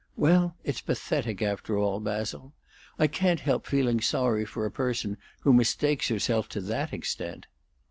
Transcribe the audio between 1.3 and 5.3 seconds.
after all, Basil. I can't help feeling sorry for a person